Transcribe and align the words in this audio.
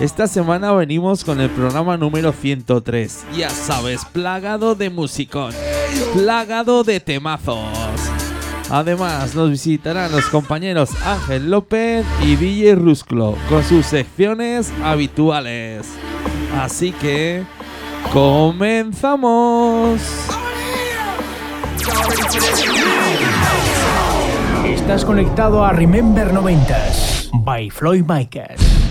Esta 0.00 0.26
semana 0.26 0.72
venimos 0.72 1.24
con 1.24 1.42
el 1.42 1.50
programa 1.50 1.98
número 1.98 2.32
103. 2.32 3.26
Ya 3.36 3.50
sabes, 3.50 4.06
plagado 4.06 4.74
de 4.74 4.88
musicón, 4.88 5.52
plagado 6.14 6.84
de 6.84 7.00
temazos. 7.00 7.68
Además, 8.70 9.34
nos 9.34 9.50
visitarán 9.50 10.10
los 10.10 10.24
compañeros 10.30 10.88
Ángel 11.04 11.50
López 11.50 12.06
y 12.22 12.36
DJ 12.36 12.76
Rusclo 12.76 13.36
con 13.50 13.62
sus 13.62 13.84
secciones 13.84 14.72
habituales. 14.82 15.86
Así 16.58 16.92
que, 16.92 17.44
comenzamos. 18.10 20.00
Estás 24.64 25.04
conectado 25.04 25.62
a 25.62 25.72
Remember 25.72 26.32
90s 26.32 27.28
by 27.44 27.68
Floyd 27.68 28.04
Micas. 28.08 28.89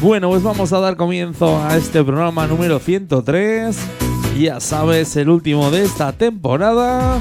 Bueno, 0.00 0.28
pues 0.28 0.42
vamos 0.42 0.72
a 0.72 0.80
dar 0.80 0.96
comienzo 0.96 1.60
a 1.60 1.76
este 1.76 2.04
programa 2.04 2.46
número 2.46 2.78
103. 2.78 3.76
Ya 4.38 4.60
sabes, 4.60 5.16
el 5.16 5.28
último 5.28 5.70
de 5.70 5.84
esta 5.84 6.12
temporada. 6.12 7.20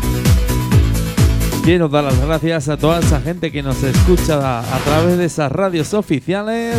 Quiero 1.64 1.89
dar 1.89 2.03
las 2.03 2.20
gracias 2.22 2.70
a 2.70 2.78
toda 2.78 3.00
esa 3.00 3.20
gente 3.20 3.52
que 3.52 3.64
nos 3.64 3.81
escucha 3.83 4.59
a, 4.59 4.59
a 4.59 4.80
través 4.80 5.17
de 5.17 5.25
esas 5.25 5.52
radios 5.52 5.94
oficiales 5.94 6.78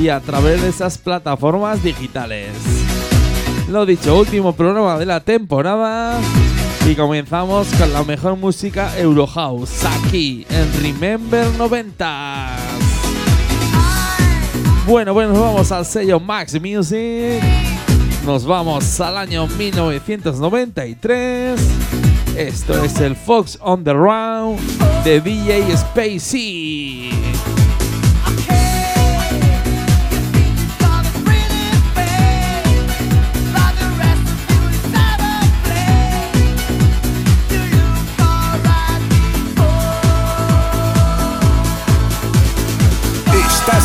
y 0.00 0.10
a 0.10 0.20
través 0.20 0.62
de 0.62 0.68
esas 0.68 0.98
plataformas 0.98 1.82
digitales. 1.82 2.50
Lo 3.68 3.84
dicho, 3.84 4.16
último 4.16 4.54
programa 4.54 4.98
de 4.98 5.06
la 5.06 5.20
temporada 5.20 6.20
y 6.88 6.94
comenzamos 6.94 7.68
con 7.74 7.92
la 7.92 8.02
mejor 8.02 8.36
música 8.36 8.96
Eurohouse 8.98 9.84
aquí 9.84 10.46
en 10.48 10.82
Remember 10.82 11.46
90. 11.58 12.77
Bueno, 14.88 15.12
bueno, 15.12 15.34
nos 15.34 15.42
vamos 15.42 15.70
al 15.70 15.84
sello 15.84 16.18
Max 16.18 16.58
Music. 16.58 17.42
Nos 18.24 18.46
vamos 18.46 18.98
al 19.02 19.18
año 19.18 19.46
1993. 19.46 21.60
Esto 22.34 22.82
es 22.82 22.98
el 22.98 23.14
Fox 23.14 23.58
on 23.60 23.84
the 23.84 23.92
Round 23.92 24.58
de 25.04 25.20
DJ 25.20 25.76
Spacey. 25.76 26.77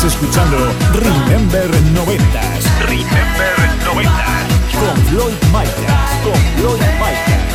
Estás 0.04 0.20
escuchando 0.22 0.58
Remember 0.92 1.70
90s 1.94 2.78
Remember 2.80 3.54
90. 3.86 4.10
con 4.78 4.96
Floyd 5.06 5.32
Micas. 5.46 6.10
Con 6.22 6.34
Floyd 6.58 6.80
Micas. 7.00 7.53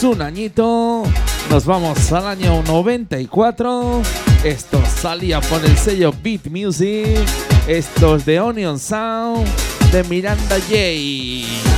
Un 0.00 0.22
añito, 0.22 1.02
nos 1.50 1.64
vamos 1.64 2.12
al 2.12 2.28
año 2.28 2.62
94. 2.62 4.00
Esto 4.44 4.80
salía 4.86 5.40
por 5.40 5.64
el 5.64 5.76
sello 5.76 6.14
Beat 6.22 6.46
Music. 6.46 7.18
Esto 7.66 8.14
es 8.14 8.24
de 8.24 8.38
Onion 8.38 8.78
Sound 8.78 9.44
de 9.90 10.04
Miranda 10.04 10.56
J. 10.68 11.77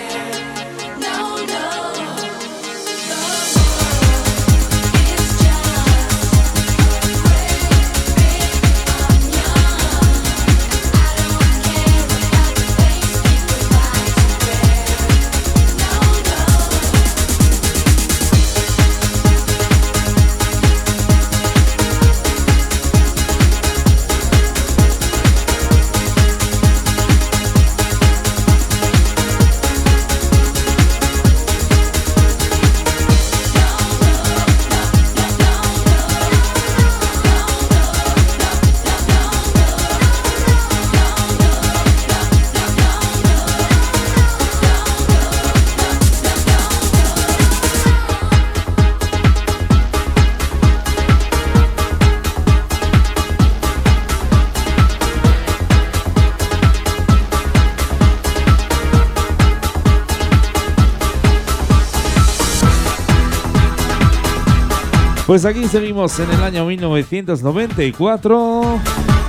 Pues 65.31 65.45
aquí 65.45 65.65
seguimos 65.69 66.19
en 66.19 66.29
el 66.29 66.43
año 66.43 66.65
1994. 66.65 68.81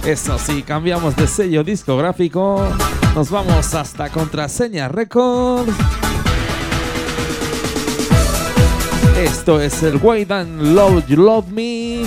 Eso 0.05 0.37
sí, 0.37 0.65
cambiamos 0.65 1.15
de 1.15 1.29
sello 1.29 1.63
discográfico. 1.63 2.67
Nos 3.15 3.31
vamos 3.31 3.73
hasta 3.73 4.11
Contraseña 4.11 4.89
Records. 4.89 5.73
Esto 9.17 9.61
es 9.61 9.81
el 9.85 10.01
Wait 10.03 10.33
and 10.33 10.75
Love 10.75 11.07
You 11.07 11.19
Love 11.19 11.47
Me 11.51 12.03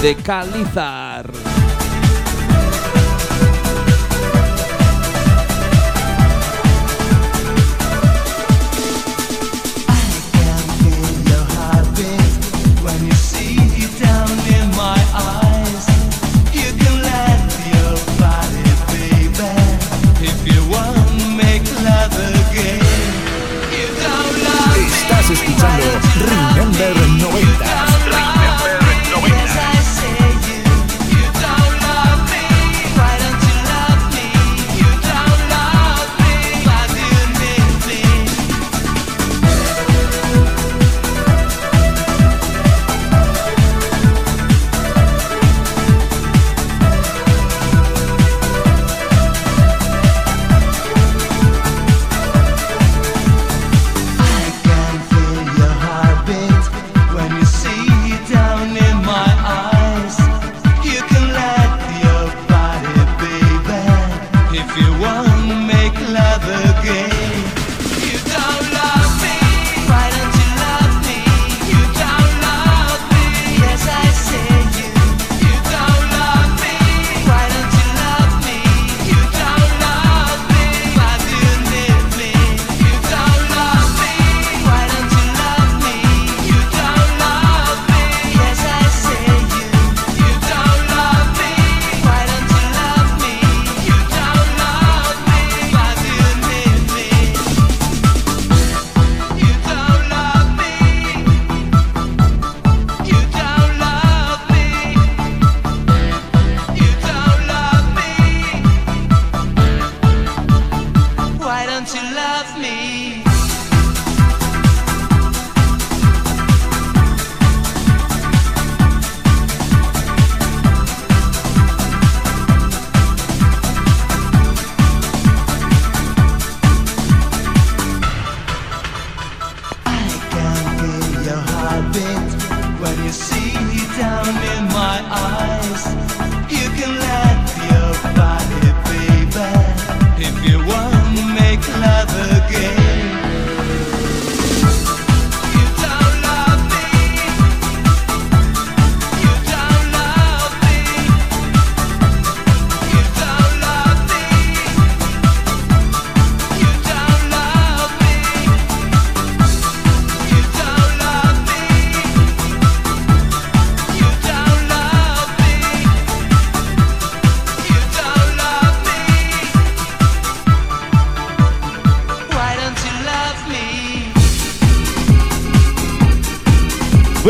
de 0.00 0.14
Calizar. 0.22 1.28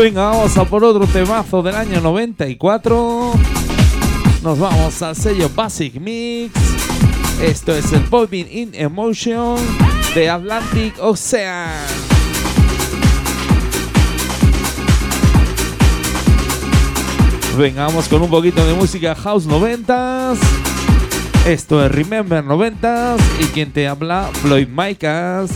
Venga, 0.03 0.31
vamos 0.31 0.57
a 0.57 0.65
por 0.65 0.83
otro 0.83 1.07
temazo 1.07 1.63
del 1.63 1.75
año 1.75 2.01
94. 2.01 3.31
Nos 4.43 4.59
vamos 4.59 5.01
al 5.01 5.15
sello 5.15 5.49
Basic 5.55 5.95
Mix. 5.95 6.51
Esto 7.41 7.73
es 7.73 7.89
el 7.93 8.01
Popping 8.01 8.45
in 8.51 8.71
Emotion 8.73 9.55
de 10.13 10.29
Atlantic 10.29 10.95
Ocean. 10.99 11.69
Venga, 17.57 17.85
vamos 17.85 18.09
con 18.09 18.21
un 18.23 18.29
poquito 18.29 18.65
de 18.67 18.73
música 18.73 19.15
house 19.15 19.47
90s. 19.47 20.37
Esto 21.47 21.81
es 21.85 21.89
Remember 21.89 22.43
90s 22.43 23.21
y 23.39 23.45
quien 23.45 23.71
te 23.71 23.87
habla, 23.87 24.29
Floyd 24.41 24.67
Micas. 24.67 25.49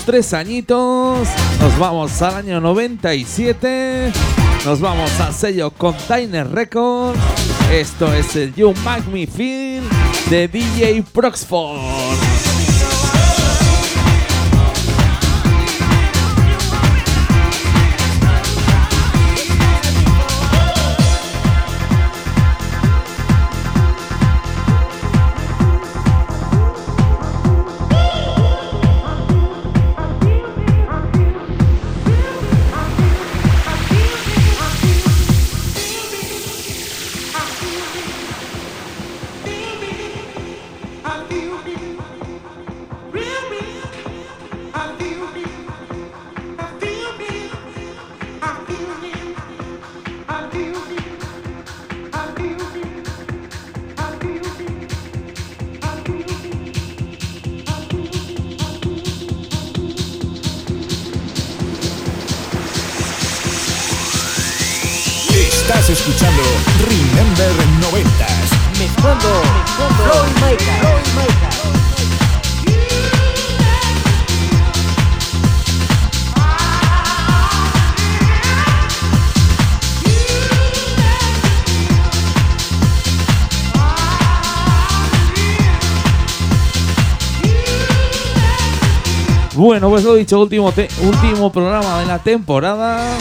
Tres 0.00 0.32
añitos, 0.32 1.28
nos 1.60 1.78
vamos 1.78 2.22
al 2.22 2.36
año 2.36 2.60
97, 2.62 4.10
nos 4.64 4.80
vamos 4.80 5.10
al 5.20 5.34
sello 5.34 5.70
Container 5.70 6.50
Records. 6.50 7.20
Esto 7.70 8.12
es 8.12 8.34
el 8.34 8.54
You 8.54 8.72
Make 8.84 9.10
Me 9.10 9.26
de 10.30 10.48
DJ 10.48 11.04
Proxford. 11.12 12.31
Bueno, 89.82 89.94
pues 89.94 90.04
lo 90.04 90.14
dicho, 90.14 90.40
último, 90.40 90.72
último 91.02 91.50
programa 91.50 91.98
de 91.98 92.06
la 92.06 92.20
temporada. 92.20 93.18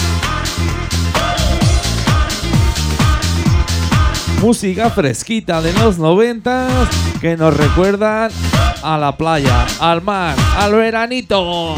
Música 4.39 4.91
fresquita 4.91 5.59
de 5.59 5.73
los 5.73 5.97
noventas 5.97 6.87
que 7.19 7.35
nos 7.35 7.57
recuerdan 7.57 8.29
a 8.83 8.99
la 8.99 9.17
playa, 9.17 9.65
al 9.79 10.03
mar, 10.03 10.35
al 10.55 10.75
veranito. 10.75 11.75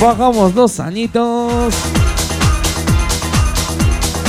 Bajamos 0.00 0.54
dos 0.54 0.80
añitos. 0.80 1.74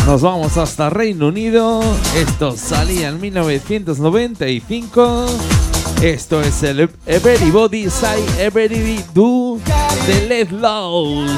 Nos 0.06 0.22
vamos 0.22 0.58
hasta 0.58 0.90
Reino 0.90 1.28
Unido. 1.28 1.82
Esto 2.16 2.58
salía 2.58 3.08
en 3.10 3.22
1995. 3.22 5.26
Esto 6.02 6.42
es 6.42 6.64
el 6.64 6.90
Everybody 7.06 7.90
Say 7.90 8.22
Everybody 8.40 9.04
Do 9.14 9.60
de 10.08 10.28
Let 10.28 10.50
Lows. 10.52 11.30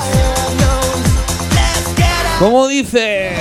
¿Cómo 2.39 2.67
dice? 2.67 3.33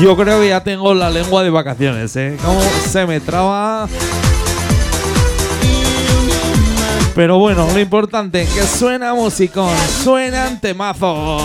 Yo 0.00 0.16
creo 0.16 0.40
que 0.40 0.48
ya 0.48 0.62
tengo 0.62 0.94
la 0.94 1.10
lengua 1.10 1.42
de 1.42 1.50
vacaciones, 1.50 2.16
¿eh? 2.16 2.36
Cómo 2.42 2.58
se 2.62 3.06
me 3.06 3.20
traba. 3.20 3.86
Pero 7.14 7.38
bueno, 7.38 7.68
lo 7.70 7.78
importante 7.78 8.46
que 8.46 8.62
suena 8.62 9.12
musicón, 9.12 9.76
suenan 10.02 10.58
temazos. 10.58 11.42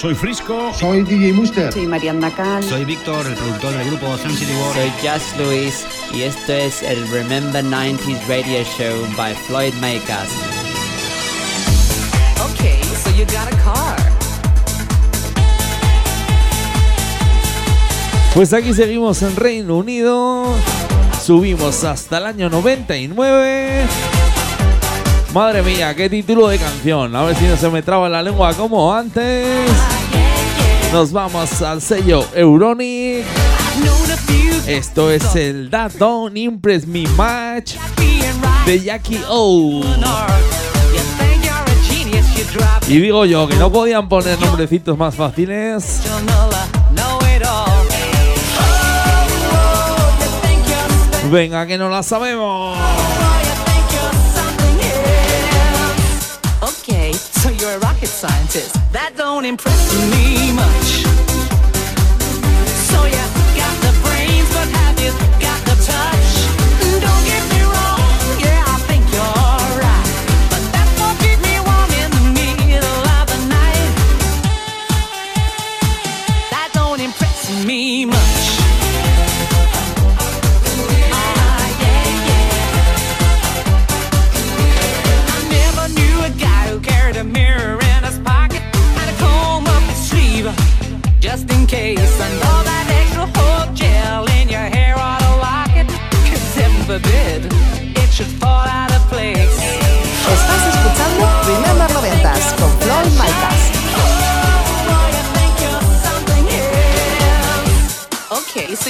Soy 0.00 0.14
Frisco. 0.14 0.72
Soy 0.74 1.02
DJ 1.02 1.32
Muster. 1.32 1.72
Soy 1.72 1.84
Mariana 1.84 2.30
Cal. 2.30 2.62
Soy 2.62 2.84
Víctor, 2.84 3.26
el 3.26 3.34
productor 3.34 3.72
del 3.72 3.88
grupo 3.88 4.16
Sun 4.16 4.30
City 4.30 4.52
World. 4.52 4.74
Soy 4.74 4.92
Just 5.02 5.36
Luis 5.36 5.86
y 6.14 6.22
esto 6.22 6.52
es 6.52 6.84
el 6.84 7.04
Remember 7.10 7.64
90s 7.64 8.24
Radio 8.28 8.62
Show 8.62 8.94
by 9.16 9.34
Floyd 9.34 9.74
Makers. 9.80 10.30
Okay, 12.52 12.80
so 13.02 13.10
you 13.10 13.24
got 13.24 13.52
a 13.52 13.56
car. 13.56 13.96
Pues 18.34 18.52
aquí 18.52 18.72
seguimos 18.74 19.20
en 19.22 19.34
Reino 19.34 19.78
Unido. 19.78 20.44
Subimos 21.20 21.82
hasta 21.82 22.18
el 22.18 22.26
año 22.26 22.48
99. 22.48 24.17
Madre 25.32 25.62
mía, 25.62 25.94
qué 25.94 26.08
título 26.08 26.48
de 26.48 26.58
canción. 26.58 27.14
A 27.14 27.22
ver 27.22 27.36
si 27.36 27.44
no 27.44 27.56
se 27.56 27.68
me 27.68 27.82
traba 27.82 28.08
la 28.08 28.22
lengua 28.22 28.54
como 28.54 28.92
antes. 28.94 29.70
Nos 30.92 31.12
vamos 31.12 31.60
al 31.60 31.82
sello 31.82 32.26
Euronic. 32.34 33.24
Esto 34.66 35.10
es 35.10 35.36
el 35.36 35.68
That 35.70 35.92
Don't 35.98 36.36
Impress 36.36 36.86
Me 36.86 37.04
Much 37.08 37.74
de 38.66 38.80
Jackie 38.80 39.20
O. 39.28 39.82
Y 42.88 42.98
digo 42.98 43.26
yo 43.26 43.46
que 43.46 43.56
no 43.56 43.70
podían 43.70 44.08
poner 44.08 44.40
nombrecitos 44.40 44.96
más 44.96 45.14
fáciles. 45.14 46.00
Venga, 51.30 51.66
que 51.66 51.76
no 51.76 51.90
la 51.90 52.02
sabemos. 52.02 52.78
Scientist. 58.18 58.74
That 58.90 59.12
don't 59.16 59.44
impress 59.44 59.94
me 60.10 60.50
much. 60.50 60.90
So 62.90 62.98
you 63.14 63.24
got 63.54 63.76
the 63.86 63.94
brains, 64.02 64.48
but 64.56 64.66
have 64.78 64.98
you 64.98 65.12
got 65.38 65.60
the 65.68 65.76
touch? 65.86 66.27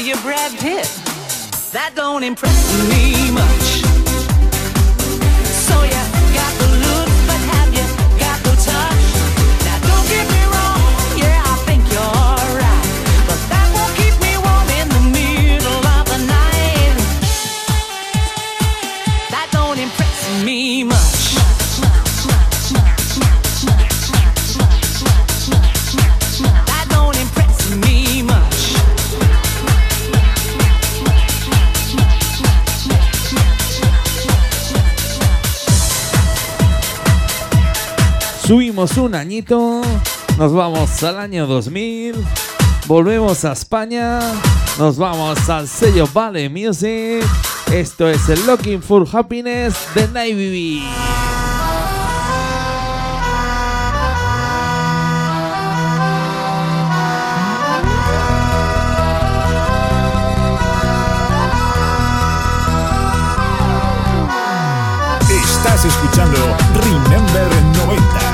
You're 0.09 0.17
Brad 0.23 0.59
Pitt. 0.59 0.87
That 1.73 1.93
don't 1.95 2.23
impress 2.23 2.89
me 2.89 3.31
much. 3.31 4.08
Un 38.79 39.17
añito, 39.17 39.83
nos 40.39 40.53
vamos 40.53 41.03
al 41.03 41.19
año 41.19 41.49
2000, 41.49 42.15
volvemos 42.87 43.45
a 43.45 43.51
España, 43.51 44.21
nos 44.79 44.97
vamos 44.97 45.49
al 45.49 45.67
sello 45.67 46.09
Vale 46.15 46.49
Music. 46.49 47.27
Esto 47.73 48.09
es 48.09 48.29
el 48.29 48.47
Looking 48.47 48.81
for 48.81 49.05
Happiness 49.13 49.75
de 49.97 50.07
BB. 50.07 50.83
Estás 65.29 65.85
escuchando 65.85 66.39
Remember 66.75 67.49
90s. 67.89 67.89
Remember 67.89 67.89
90. 67.89 68.28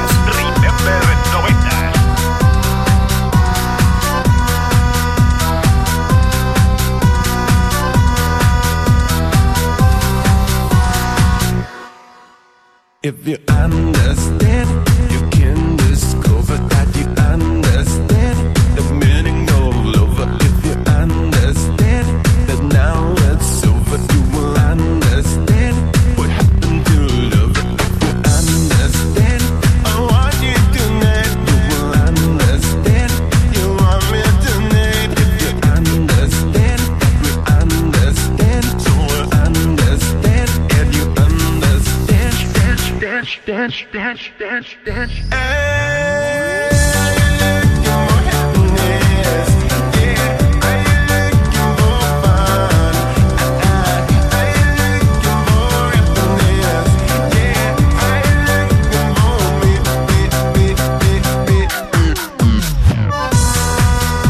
If 13.05 13.27
you 13.29 13.37
understand, 13.49 14.44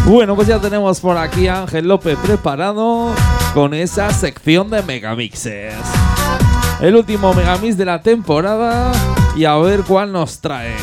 Bueno, 0.06 0.36
pues 0.36 0.48
ya 0.48 0.60
tenemos 0.60 1.00
por 1.00 1.18
aquí 1.18 1.48
a 1.48 1.62
Ángel 1.62 1.88
López 1.88 2.16
preparado 2.18 3.12
con 3.52 3.74
esa 3.74 4.10
sección 4.10 4.70
de 4.70 4.82
megamixes. 4.82 5.74
El 6.80 6.94
último 6.96 7.34
megamix 7.34 7.76
de 7.76 7.84
la 7.84 8.00
temporada 8.00 8.92
y 9.36 9.44
a 9.44 9.56
ver 9.56 9.82
cuál 9.82 10.12
nos 10.12 10.38
trae. 10.40 10.74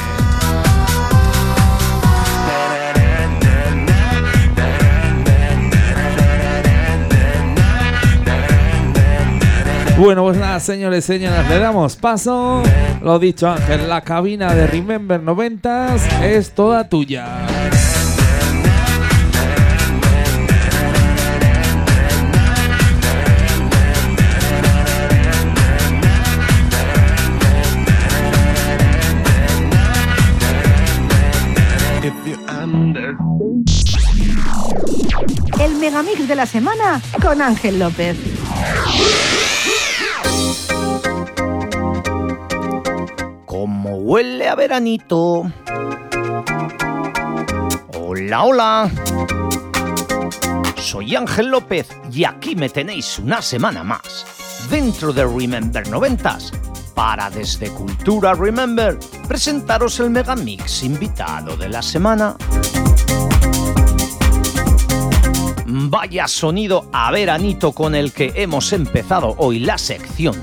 Bueno, 9.97 10.23
pues 10.23 10.37
nada, 10.37 10.59
señores 10.59 11.05
señoras, 11.05 11.47
le 11.47 11.59
damos 11.59 11.95
paso. 11.95 12.63
Lo 13.03 13.19
dicho, 13.19 13.47
Ángel, 13.47 13.87
la 13.87 14.01
cabina 14.01 14.53
de 14.55 14.65
Remember 14.65 15.21
90s 15.21 16.23
es 16.23 16.51
toda 16.55 16.89
tuya. 16.89 17.50
Megamix 36.01 36.27
de 36.27 36.35
la 36.35 36.45
semana 36.45 37.01
con 37.21 37.41
Ángel 37.41 37.77
López. 37.77 38.17
Como 43.45 43.97
huele 43.97 44.47
a 44.47 44.55
veranito. 44.55 45.51
Hola, 47.93 48.43
hola. 48.43 48.91
Soy 50.77 51.15
Ángel 51.15 51.47
López 51.47 51.87
y 52.11 52.23
aquí 52.23 52.55
me 52.55 52.69
tenéis 52.69 53.19
una 53.19 53.41
semana 53.41 53.83
más 53.83 54.25
dentro 54.69 55.13
de 55.13 55.25
Remember 55.25 55.85
90s 55.85 56.51
para 56.95 57.29
desde 57.29 57.69
Cultura 57.69 58.33
Remember 58.33 58.97
presentaros 59.27 59.99
el 59.99 60.09
Megamix 60.09 60.83
invitado 60.83 61.55
de 61.55 61.69
la 61.69 61.81
semana. 61.81 62.35
Vaya 65.91 66.25
sonido 66.29 66.89
a 66.93 67.11
veranito 67.11 67.73
con 67.73 67.95
el 67.95 68.13
que 68.13 68.31
hemos 68.35 68.71
empezado 68.71 69.35
hoy 69.37 69.59
la 69.59 69.77
sección. 69.77 70.41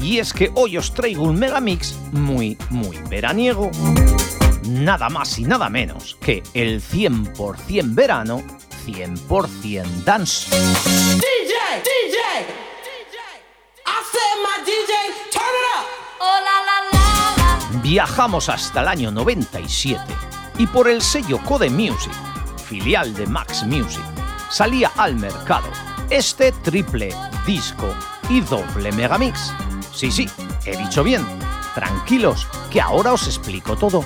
Y 0.00 0.18
es 0.18 0.32
que 0.32 0.50
hoy 0.54 0.78
os 0.78 0.94
traigo 0.94 1.24
un 1.24 1.38
megamix 1.38 1.94
muy, 2.12 2.56
muy 2.70 2.96
veraniego. 3.10 3.70
Nada 4.66 5.10
más 5.10 5.38
y 5.38 5.42
nada 5.42 5.68
menos 5.68 6.16
que 6.22 6.42
el 6.54 6.80
100% 6.80 7.94
verano, 7.94 8.42
100% 8.86 9.84
dance. 10.04 10.50
DJ, 10.50 11.54
DJ, 11.84 12.16
I 13.84 14.00
said 14.10 14.36
my 14.42 14.64
DJ, 14.64 14.92
turn 15.30 15.42
it 15.42 15.66
up. 15.76 15.84
Oh 16.18 16.40
la 16.40 16.56
la 16.64 16.80
la 16.92 17.74
la. 17.74 17.82
Viajamos 17.82 18.48
hasta 18.48 18.80
el 18.80 18.88
año 18.88 19.10
97 19.10 20.02
y 20.56 20.66
por 20.66 20.88
el 20.88 21.02
sello 21.02 21.38
Code 21.44 21.68
Music, 21.68 22.12
filial 22.64 23.14
de 23.14 23.26
Max 23.26 23.62
Music, 23.64 24.02
salía 24.50 24.90
al 24.96 25.16
mercado 25.16 25.68
este 26.10 26.52
triple 26.52 27.14
disco 27.46 27.94
y 28.28 28.40
doble 28.40 28.92
megamix. 28.92 29.52
Sí, 29.92 30.10
sí, 30.10 30.28
he 30.64 30.76
dicho 30.76 31.04
bien. 31.04 31.24
Tranquilos, 31.74 32.46
que 32.70 32.80
ahora 32.80 33.12
os 33.12 33.26
explico 33.26 33.76
todo. 33.76 34.04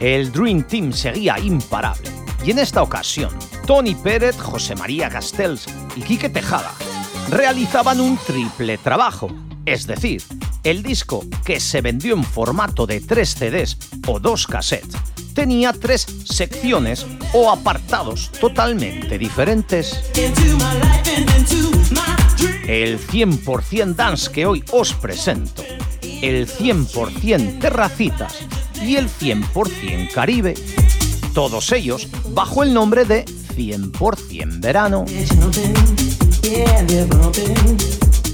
El 0.00 0.32
Dream 0.32 0.64
Team 0.64 0.92
seguía 0.92 1.38
imparable 1.38 2.10
y 2.44 2.50
en 2.50 2.58
esta 2.58 2.82
ocasión 2.82 3.30
Tony 3.66 3.94
Pérez, 3.94 4.40
José 4.40 4.74
María 4.74 5.08
Castells 5.08 5.66
y 5.94 6.02
Quique 6.02 6.28
Tejada 6.28 6.72
realizaban 7.30 8.00
un 8.00 8.16
triple 8.18 8.78
trabajo, 8.78 9.30
es 9.64 9.86
decir, 9.86 10.22
el 10.64 10.82
disco 10.82 11.24
que 11.44 11.60
se 11.60 11.80
vendió 11.80 12.14
en 12.14 12.24
formato 12.24 12.86
de 12.86 13.00
tres 13.00 13.34
CDs 13.34 13.76
o 14.06 14.20
dos 14.20 14.46
cassettes 14.46 14.96
tenía 15.32 15.72
tres 15.72 16.06
secciones 16.24 17.06
o 17.32 17.50
apartados 17.50 18.30
totalmente 18.40 19.18
diferentes. 19.18 19.98
El 22.66 22.98
100% 23.00 23.94
dance 23.94 24.30
que 24.30 24.46
hoy 24.46 24.62
os 24.70 24.94
presento, 24.94 25.62
el 26.02 26.46
100% 26.48 27.60
terracitas 27.60 28.38
y 28.82 28.96
el 28.96 29.08
100% 29.08 30.12
caribe. 30.12 30.54
Todos 31.34 31.72
ellos 31.72 32.08
bajo 32.30 32.62
el 32.62 32.74
nombre 32.74 33.04
de 33.04 33.24
100% 33.24 34.60
verano. 34.60 35.06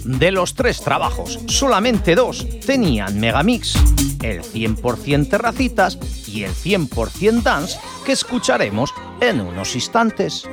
De 0.08 0.32
los 0.32 0.54
tres 0.54 0.80
trabajos, 0.80 1.38
solamente 1.48 2.14
dos 2.14 2.46
tenían 2.64 3.20
megamix, 3.20 3.74
el 4.22 4.42
100% 4.42 5.28
terracitas 5.28 5.98
y 6.26 6.44
el 6.44 6.52
100% 6.52 7.42
dance 7.42 7.78
que 8.06 8.12
escucharemos 8.12 8.94
en 9.20 9.42
unos 9.42 9.74
instantes. 9.74 10.48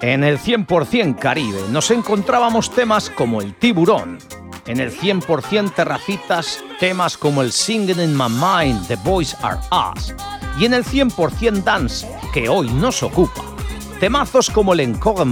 En 0.00 0.22
el 0.22 0.38
100% 0.38 1.18
Caribe 1.18 1.60
nos 1.72 1.90
encontrábamos 1.90 2.70
temas 2.70 3.10
como 3.10 3.42
el 3.42 3.54
tiburón. 3.54 4.18
En 4.68 4.78
el 4.78 4.92
100% 4.92 5.74
Terracitas, 5.74 6.62
temas 6.78 7.16
como 7.16 7.42
el 7.42 7.50
Singing 7.50 7.98
in 8.00 8.16
My 8.16 8.28
Mind, 8.28 8.86
The 8.86 8.96
Boys 9.02 9.36
Are 9.42 9.58
Us. 9.72 10.14
Y 10.60 10.66
en 10.66 10.74
el 10.74 10.84
100% 10.84 11.64
Dance, 11.64 12.08
que 12.32 12.48
hoy 12.48 12.68
nos 12.68 13.02
ocupa, 13.02 13.42
temazos 14.00 14.48
como 14.50 14.72
el 14.72 14.80
Encore 14.80 15.24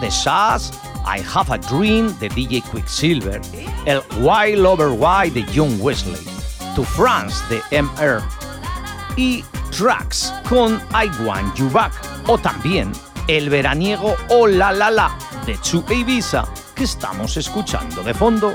de 0.00 0.10
Shaz, 0.10 0.72
I 1.04 1.22
Have 1.34 1.54
a 1.54 1.58
Dream 1.58 2.16
de 2.18 2.28
DJ 2.28 2.62
Quicksilver, 2.72 3.40
el 3.86 4.02
Wild 4.20 4.66
Over 4.66 4.88
Why 4.88 5.30
de 5.30 5.44
John 5.54 5.78
Wesley, 5.80 6.24
To 6.74 6.82
France 6.82 7.42
de 7.48 7.82
MR 7.82 8.22
y 9.16 9.44
tracks 9.70 10.32
con 10.48 10.80
I 10.92 11.08
Want 11.24 11.54
You 11.56 11.70
Back 11.70 11.92
o 12.26 12.38
también 12.38 12.92
el 13.26 13.50
veraniego 13.50 14.14
Oh 14.30 14.46
La 14.46 14.72
La 14.72 14.90
La 14.90 15.10
de 15.46 15.58
Chu 15.60 15.84
Ibiza 15.88 16.44
que 16.74 16.84
estamos 16.84 17.36
escuchando 17.36 18.02
de 18.02 18.14
fondo. 18.14 18.54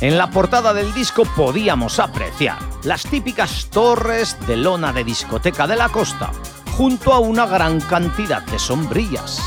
En 0.00 0.16
la 0.16 0.30
portada 0.30 0.72
del 0.72 0.92
disco 0.94 1.24
podíamos 1.36 1.98
apreciar 1.98 2.58
las 2.84 3.02
típicas 3.02 3.66
torres 3.70 4.36
de 4.46 4.56
lona 4.56 4.92
de 4.92 5.04
discoteca 5.04 5.66
de 5.66 5.76
la 5.76 5.90
costa, 5.90 6.30
junto 6.80 7.12
a 7.12 7.18
una 7.18 7.44
gran 7.44 7.78
cantidad 7.78 8.40
de 8.40 8.58
sombrillas. 8.58 9.38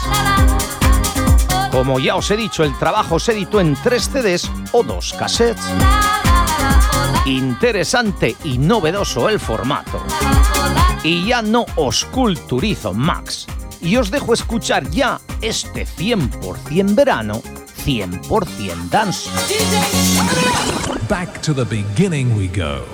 Como 1.71 1.99
ya 1.99 2.15
os 2.15 2.29
he 2.29 2.37
dicho, 2.37 2.63
el 2.63 2.77
trabajo 2.77 3.17
se 3.17 3.31
editó 3.31 3.59
en 3.59 3.75
tres 3.81 4.07
CDs 4.07 4.51
o 4.71 4.83
dos 4.83 5.15
cassettes. 5.17 5.65
Interesante 7.25 8.35
y 8.43 8.59
novedoso 8.59 9.29
el 9.29 9.39
formato. 9.39 10.03
Y 11.03 11.25
ya 11.25 11.41
no 11.41 11.65
os 11.75 12.05
culturizo 12.05 12.93
Max. 12.93 13.47
Y 13.81 13.97
os 13.97 14.11
dejo 14.11 14.35
escuchar 14.35 14.87
ya 14.91 15.19
este 15.41 15.87
100% 15.87 16.93
verano, 16.93 17.41
100% 17.83 18.89
dance. 18.89 19.27
Back 21.09 21.41
to 21.41 21.55
the 21.55 21.65
beginning 21.65 22.37
we 22.37 22.47
go. 22.47 22.85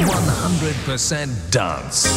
100% 0.00 1.28
dance. 1.52 2.08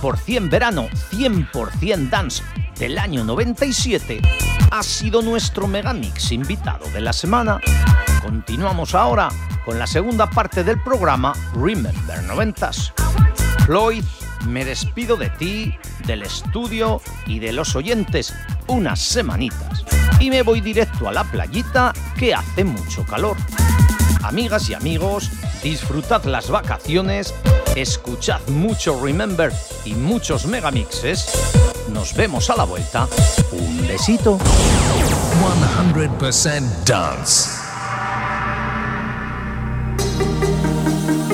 100% 0.00 0.48
verano, 0.48 0.88
100% 1.10 2.08
dance 2.08 2.42
del 2.78 2.98
año 2.98 3.24
97 3.24 4.20
ha 4.70 4.82
sido 4.82 5.20
nuestro 5.20 5.66
megamix 5.66 6.32
invitado 6.32 6.88
de 6.90 7.00
la 7.00 7.12
semana. 7.12 7.60
Continuamos 8.22 8.94
ahora 8.94 9.28
con 9.64 9.78
la 9.78 9.86
segunda 9.86 10.28
parte 10.28 10.64
del 10.64 10.80
programa 10.82 11.34
Remember 11.54 12.22
90s. 12.26 12.92
Floyd, 13.66 14.04
me 14.46 14.64
despido 14.64 15.16
de 15.16 15.30
ti, 15.30 15.74
del 16.06 16.22
estudio 16.22 17.00
y 17.26 17.38
de 17.38 17.52
los 17.52 17.76
oyentes 17.76 18.34
unas 18.66 19.00
semanitas 19.00 19.84
y 20.20 20.30
me 20.30 20.42
voy 20.42 20.60
directo 20.60 21.08
a 21.08 21.12
la 21.12 21.24
playita 21.24 21.92
que 22.16 22.34
hace 22.34 22.64
mucho 22.64 23.04
calor. 23.04 23.36
Amigas 24.22 24.68
y 24.68 24.74
amigos, 24.74 25.30
disfrutad 25.62 26.24
las 26.24 26.50
vacaciones, 26.50 27.34
escuchad 27.76 28.40
mucho 28.48 29.00
Remember 29.02 29.52
y 29.84 29.94
muchos 29.94 30.46
megamixes. 30.46 31.26
Nos 31.92 32.14
vemos 32.14 32.50
a 32.50 32.56
la 32.56 32.64
vuelta. 32.64 33.06
Un 33.52 33.86
besito. 33.86 34.38
100% 35.94 36.62
dance. 36.84 37.50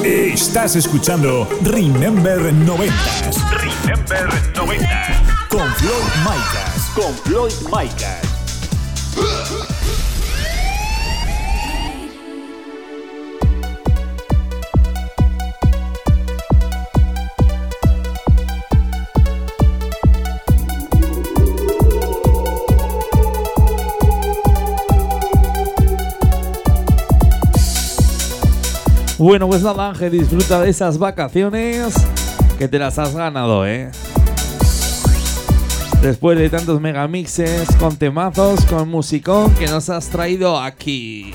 Estás 0.04 0.76
escuchando 0.76 1.48
Remember 1.62 2.52
90 2.52 2.94
Remember 3.50 4.28
90. 4.54 5.46
con 5.48 5.66
Floyd 5.74 6.12
Micas. 6.24 6.90
Con 6.94 7.12
Floyd 7.24 7.54
Micas. 7.72 8.20
Bueno, 29.26 29.48
pues 29.48 29.60
nada, 29.60 29.88
Ángel, 29.88 30.12
disfruta 30.12 30.60
de 30.60 30.70
esas 30.70 30.98
vacaciones 30.98 31.92
que 32.58 32.68
te 32.68 32.78
las 32.78 32.96
has 33.00 33.12
ganado, 33.12 33.66
¿eh? 33.66 33.90
Después 36.00 36.38
de 36.38 36.48
tantos 36.48 36.80
megamixes 36.80 37.66
con 37.80 37.96
temazos, 37.96 38.64
con 38.66 38.88
musicón 38.88 39.52
que 39.54 39.66
nos 39.66 39.90
has 39.90 40.10
traído 40.10 40.60
aquí. 40.60 41.34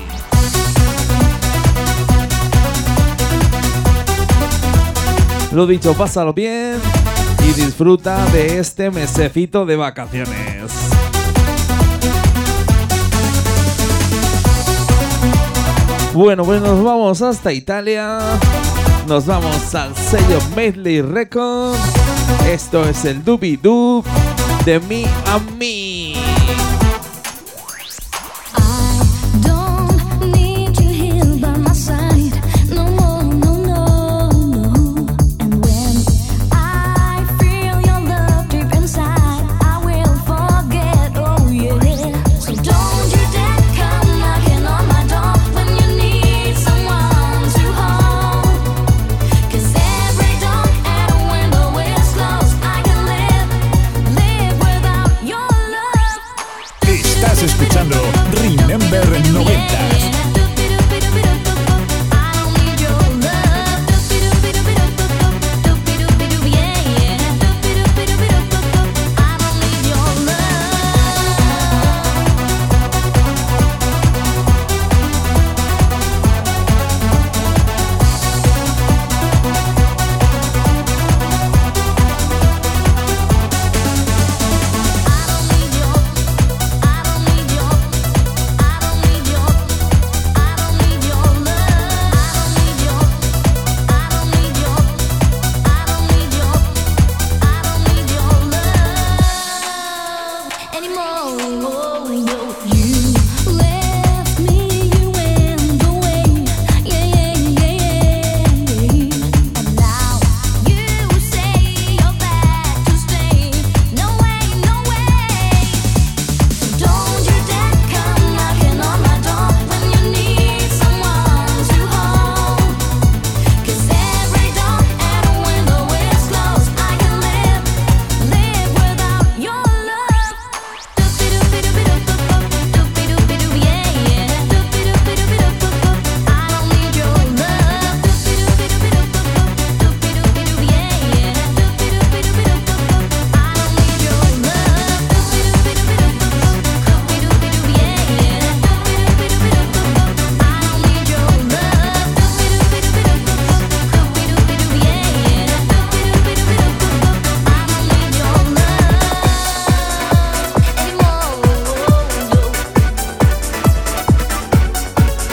Lo 5.52 5.66
dicho, 5.66 5.92
pásalo 5.92 6.32
bien 6.32 6.76
y 7.46 7.52
disfruta 7.52 8.24
de 8.32 8.58
este 8.58 8.90
mesecito 8.90 9.66
de 9.66 9.76
vacaciones. 9.76 10.51
Bueno, 16.14 16.44
pues 16.44 16.60
nos 16.60 16.84
vamos 16.84 17.22
hasta 17.22 17.52
Italia. 17.52 18.18
Nos 19.08 19.24
vamos 19.24 19.74
al 19.74 19.96
sello 19.96 20.38
Medley 20.54 21.00
Record. 21.00 21.74
Esto 22.46 22.86
es 22.86 23.04
el 23.06 23.24
Dubi 23.24 23.56
Dub 23.56 24.04
de 24.66 24.78
mí 24.80 25.04
a 25.26 25.38
mí. 25.58 26.01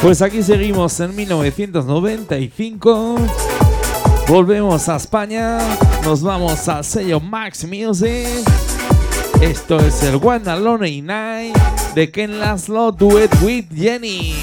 Pues 0.02 0.22
aquí 0.22 0.42
seguimos 0.44 0.98
en 1.02 1.14
1995. 1.14 3.18
Volvemos 4.30 4.88
a 4.88 4.96
España. 4.96 5.58
Nos 6.06 6.24
vamos 6.24 6.70
al 6.70 6.86
sello 6.86 7.20
Max 7.20 7.66
Music. 7.66 8.26
Esto 9.42 9.78
es 9.80 10.02
el 10.04 10.16
One 10.16 10.50
Alone 10.50 11.02
Night 11.02 11.58
de 11.96 12.10
Ken 12.10 12.40
Laszlo 12.40 12.94
Duet 12.94 13.30
with 13.42 13.66
Jenny. 13.76 14.36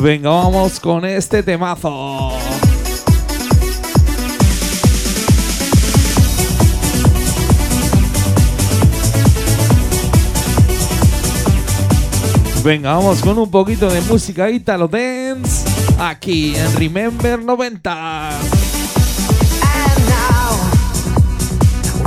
Venga, 0.00 0.30
vamos 0.30 0.78
con 0.78 1.04
este 1.04 1.42
temazo. 1.42 2.33
Venga, 12.64 12.94
vamos 12.94 13.20
con 13.20 13.38
un 13.38 13.50
poquito 13.50 13.90
de 13.90 14.00
música 14.00 14.48
Italo 14.48 14.88
Dance 14.88 15.66
aquí 15.98 16.56
en 16.56 16.74
Remember 16.76 17.38
90. 17.38 18.30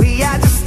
We 0.00 0.20
are 0.24 0.40
just 0.40 0.66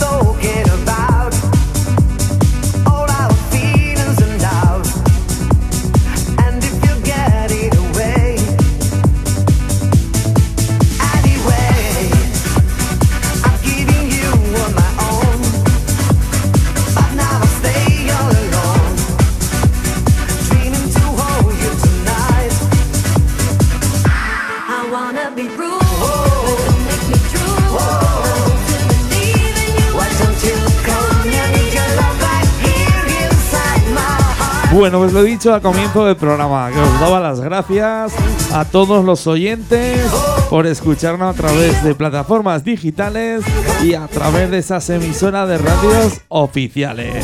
Bueno, 34.82 34.98
pues 34.98 35.14
lo 35.14 35.20
he 35.20 35.26
dicho 35.26 35.54
al 35.54 35.62
comienzo 35.62 36.06
del 36.08 36.16
programa, 36.16 36.72
que 36.72 36.80
os 36.80 37.00
daba 37.00 37.20
las 37.20 37.40
gracias 37.40 38.14
a 38.52 38.66
todos 38.66 39.06
los 39.06 39.28
oyentes 39.28 40.02
por 40.50 40.66
escucharnos 40.66 41.36
a 41.36 41.38
través 41.38 41.84
de 41.84 41.94
plataformas 41.94 42.64
digitales 42.64 43.44
y 43.84 43.94
a 43.94 44.08
través 44.08 44.50
de 44.50 44.58
esas 44.58 44.90
emisoras 44.90 45.48
de 45.48 45.60
radios 45.60 46.22
oficiales. 46.30 47.24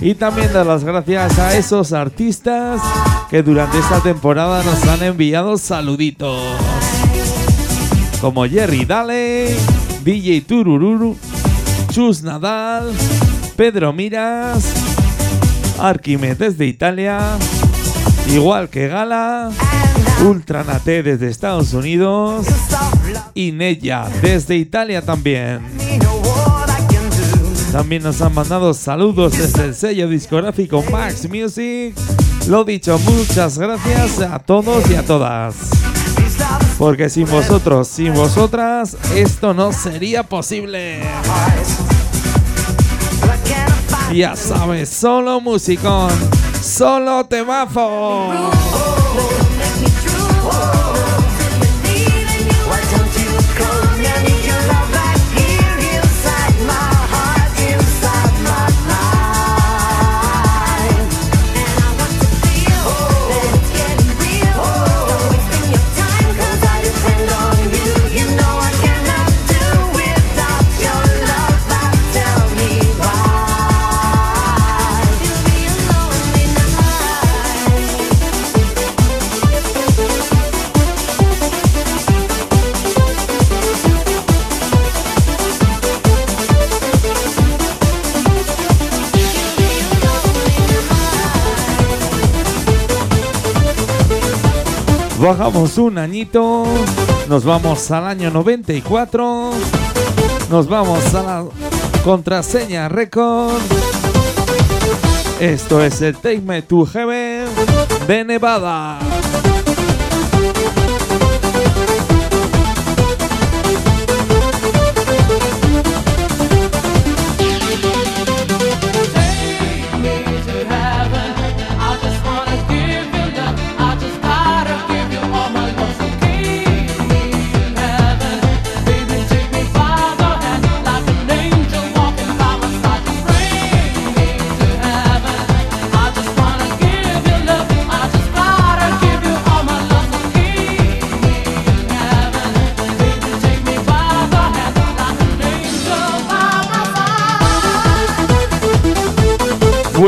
Y 0.00 0.16
también 0.16 0.52
dar 0.52 0.66
las 0.66 0.82
gracias 0.82 1.38
a 1.38 1.56
esos 1.56 1.92
artistas 1.92 2.82
que 3.30 3.44
durante 3.44 3.78
esta 3.78 4.00
temporada 4.00 4.64
nos 4.64 4.82
han 4.88 5.04
enviado 5.04 5.58
saluditos. 5.58 6.42
Como 8.20 8.46
Jerry 8.46 8.84
Dale, 8.84 9.54
DJ 10.02 10.40
Turururu, 10.40 11.16
Chus 11.92 12.24
Nadal, 12.24 12.92
Pedro 13.54 13.92
Miras, 13.92 14.89
Arquimedes 15.80 16.58
de 16.58 16.66
Italia, 16.66 17.18
igual 18.28 18.68
que 18.68 18.88
Gala, 18.88 19.50
Ultranate 20.24 21.02
desde 21.02 21.28
Estados 21.28 21.72
Unidos 21.72 22.46
y 23.34 23.52
Nella 23.52 24.06
desde 24.20 24.56
Italia 24.56 25.02
también. 25.02 25.60
También 27.72 28.02
nos 28.02 28.20
han 28.20 28.34
mandado 28.34 28.74
saludos 28.74 29.38
desde 29.38 29.64
el 29.64 29.74
sello 29.74 30.08
discográfico 30.08 30.84
Max 30.90 31.28
Music. 31.28 31.94
Lo 32.48 32.64
dicho, 32.64 32.98
muchas 32.98 33.58
gracias 33.58 34.20
a 34.20 34.38
todos 34.38 34.90
y 34.90 34.96
a 34.96 35.04
todas. 35.04 35.54
Porque 36.78 37.08
sin 37.08 37.26
vosotros, 37.26 37.88
sin 37.88 38.12
vosotras, 38.12 38.96
esto 39.14 39.54
no 39.54 39.72
sería 39.72 40.24
posible. 40.24 41.00
Ya 44.12 44.34
sabes, 44.34 44.88
solo 44.88 45.40
musicón, 45.40 46.10
solo 46.60 47.24
temazo. 47.26 48.50
Bajamos 95.20 95.76
un 95.76 95.98
añito, 95.98 96.64
nos 97.28 97.44
vamos 97.44 97.90
al 97.90 98.06
año 98.06 98.30
94, 98.30 99.50
nos 100.48 100.66
vamos 100.66 101.14
a 101.14 101.22
la 101.22 101.44
contraseña 102.02 102.88
récord. 102.88 103.60
Esto 105.38 105.84
es 105.84 106.00
el 106.00 106.16
Take 106.16 106.40
Me 106.40 106.62
to 106.62 106.86
Heaven 106.86 107.48
de 108.06 108.24
Nevada. 108.24 109.09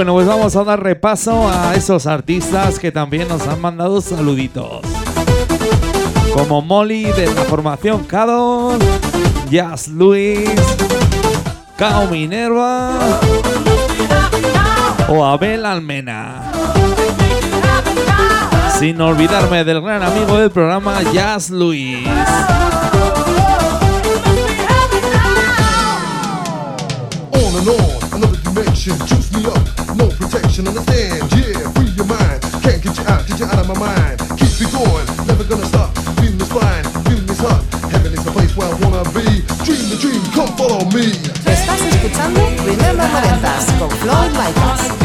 Bueno, 0.02 0.14
pues 0.14 0.26
vamos 0.26 0.56
a 0.56 0.64
dar 0.64 0.82
repaso 0.82 1.48
a 1.48 1.76
esos 1.76 2.08
artistas 2.08 2.80
que 2.80 2.90
también 2.90 3.28
nos 3.28 3.46
han 3.46 3.60
mandado 3.60 4.00
saluditos. 4.00 4.80
Como 6.34 6.60
Molly 6.60 7.04
de 7.04 7.32
la 7.32 7.42
formación 7.42 8.02
Cadon, 8.02 8.80
Jazz 9.48 9.86
Luis, 9.86 10.50
Cao 11.76 12.08
Minerva 12.08 12.98
o 15.08 15.24
Abel 15.24 15.64
Almena. 15.64 16.50
Sin 18.80 19.00
olvidarme 19.00 19.62
del 19.62 19.82
gran 19.82 20.02
amigo 20.02 20.36
del 20.36 20.50
programa, 20.50 21.00
Jazz 21.12 21.48
Luis. 21.48 22.08
Me 29.32 29.46
up, 29.46 29.71
no 30.62 30.70
the 30.70 30.82
stand. 30.82 31.32
Yeah, 31.32 31.70
free 31.72 31.90
your 31.96 32.06
mind. 32.06 32.42
Can't 32.62 32.82
get 32.82 32.96
you 32.96 33.04
out, 33.06 33.26
get 33.26 33.38
you 33.40 33.46
out 33.46 33.58
of 33.58 33.68
my 33.68 33.78
mind. 33.78 34.18
Keep 34.38 34.62
it 34.62 34.70
going, 34.72 35.06
never 35.26 35.44
gonna 35.44 35.66
stop. 35.66 35.96
Feeling 36.20 36.38
this 36.38 36.52
fine, 36.52 36.84
feeling 37.04 37.26
this 37.26 37.40
hot. 37.40 37.62
Heaven 37.90 38.12
is 38.12 38.24
the 38.24 38.30
place 38.30 38.56
where 38.56 38.68
I 38.68 38.74
wanna 38.82 39.04
be. 39.10 39.42
Dream 39.64 39.84
the 39.90 39.98
dream, 40.00 40.22
come 40.32 40.52
follow 40.56 40.84
me. 40.94 41.10
Estás 41.44 41.80
escuchando 41.80 42.40
Remember 42.64 43.08
90 43.08 43.78
con 43.78 43.90
Floyd 43.90 44.30
Micas. 44.32 45.01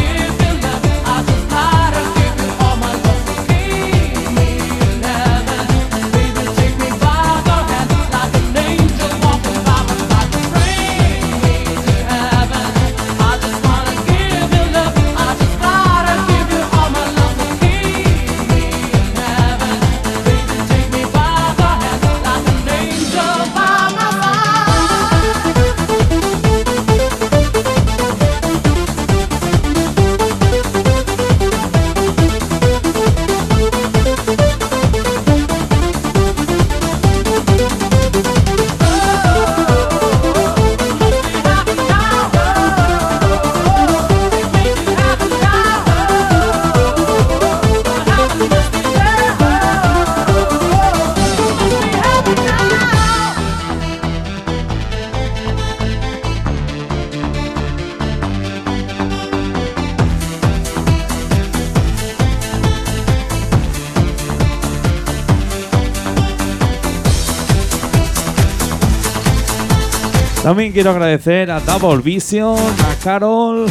También 70.47 70.71
quiero 70.71 70.91
agradecer 70.91 71.51
a 71.51 71.59
Double 71.59 72.01
Vision, 72.01 72.57
a 72.57 72.95
Carol, 73.03 73.65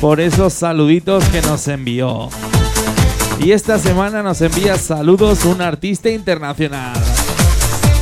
por 0.00 0.20
esos 0.20 0.54
saluditos 0.54 1.22
que 1.24 1.42
nos 1.42 1.68
envió. 1.68 2.30
Y 3.40 3.52
esta 3.52 3.78
semana 3.78 4.22
nos 4.22 4.40
envía 4.40 4.78
saludos 4.78 5.44
un 5.44 5.60
artista 5.60 6.08
internacional. 6.08 6.94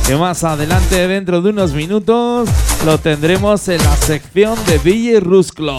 Que 0.07 0.15
más 0.15 0.45
adelante, 0.45 1.05
dentro 1.05 1.41
de 1.41 1.49
unos 1.49 1.73
minutos, 1.73 2.47
lo 2.85 2.97
tendremos 2.97 3.67
en 3.67 3.83
la 3.83 3.97
sección 3.97 4.57
de 4.67 4.79
DJ 4.79 5.19
Rusclo. 5.19 5.77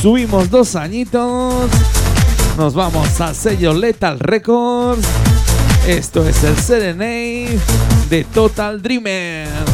Subimos 0.00 0.48
dos 0.48 0.76
añitos. 0.76 1.68
Nos 2.56 2.74
vamos 2.74 3.20
al 3.20 3.34
sello 3.34 3.74
Lethal 3.74 4.20
Records. 4.20 5.06
Esto 5.88 6.26
es 6.26 6.44
el 6.44 6.56
Serenade 6.56 7.58
de 8.08 8.24
Total 8.32 8.80
Dreamer. 8.80 9.73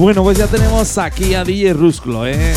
Bueno, 0.00 0.22
pues 0.22 0.38
ya 0.38 0.46
tenemos 0.46 0.96
aquí 0.96 1.34
a 1.34 1.44
DJ 1.44 1.74
Rusclo, 1.74 2.26
¿eh? 2.26 2.54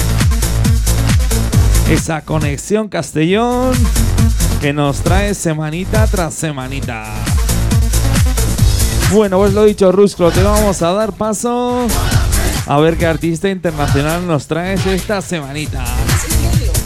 Esa 1.90 2.22
conexión 2.22 2.88
Castellón 2.88 3.74
que 4.62 4.72
nos 4.72 5.02
trae 5.02 5.34
semanita 5.34 6.08
tras 6.08 6.36
semanita. 6.36 7.04
Bueno, 9.12 9.40
pues 9.40 9.52
lo 9.54 9.66
dicho, 9.66 9.92
Rusclo, 9.92 10.32
te 10.32 10.42
vamos 10.42 10.82
a 10.84 10.94
dar 10.94 11.12
paso 11.12 11.86
a 12.66 12.80
ver 12.80 12.96
qué 12.96 13.08
artista 13.08 13.50
internacional 13.50 14.26
nos 14.26 14.48
traes 14.48 14.86
esta 14.86 15.22
semanita. 15.22 15.84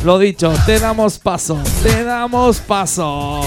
Lo 0.04 0.18
dicho, 0.18 0.52
te 0.66 0.80
damos 0.80 1.20
paso, 1.20 1.62
te 1.84 2.04
damos 2.04 2.62
paso. 2.62 3.44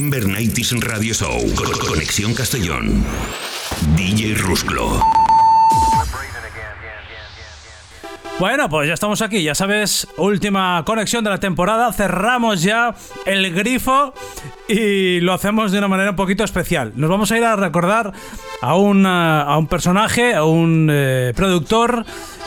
Remember 0.00 0.24
90s 0.24 0.80
Radio 0.80 1.12
Show. 1.12 1.54
Con- 1.54 1.72
Conexión 1.72 2.32
Castellón. 2.32 3.04
DJ 3.96 4.32
Rusclo. 4.34 5.04
Bueno, 8.38 8.70
pues 8.70 8.88
ya 8.88 8.94
estamos 8.94 9.20
aquí, 9.20 9.42
ya 9.42 9.54
sabes, 9.54 10.08
última 10.16 10.82
conexión 10.86 11.22
de 11.22 11.28
la 11.28 11.38
temporada, 11.38 11.92
cerramos 11.92 12.62
ya 12.62 12.94
el 13.26 13.52
grifo 13.52 14.14
y 14.66 15.20
lo 15.20 15.34
hacemos 15.34 15.70
de 15.70 15.76
una 15.76 15.88
manera 15.88 16.08
un 16.12 16.16
poquito 16.16 16.44
especial. 16.44 16.92
Nos 16.96 17.10
vamos 17.10 17.30
a 17.30 17.36
ir 17.36 17.44
a 17.44 17.54
recordar 17.56 18.10
a 18.62 18.76
un, 18.76 19.04
eh, 19.04 19.08
a 19.46 19.58
un 19.58 19.66
personaje, 19.66 20.32
a 20.34 20.44
un 20.44 20.88
eh, 20.90 21.34
productor 21.36 22.06